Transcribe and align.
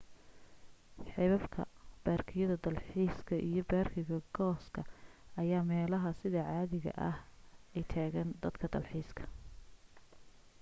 xeebabka 1.15 1.65
baarkiyada 2.07 2.55
dal 2.67 2.77
xiiska 2.87 3.35
iyo 3.49 3.61
baarkiga 3.73 4.17
cooska 4.37 4.81
ayaa 5.43 5.61
meelaha 5.69 6.09
sida 6.23 6.41
caadiga 6.49 6.91
ah 7.11 7.17
ay 7.75 7.83
tagaan 7.93 8.29
dadka 8.43 8.65
dalxiisayo 8.73 9.27